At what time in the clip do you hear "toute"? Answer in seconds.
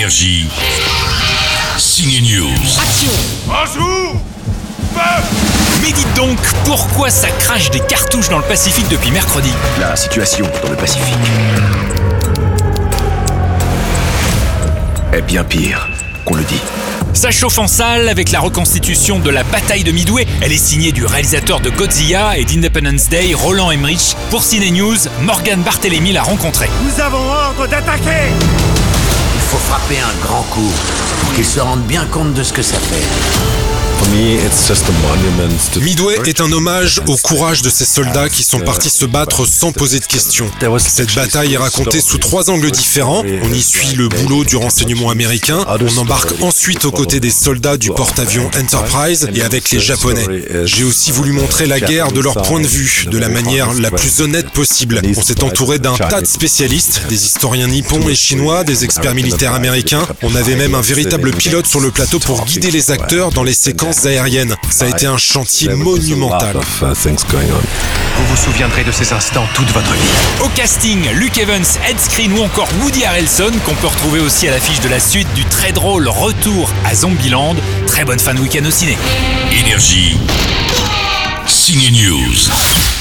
69.54-69.70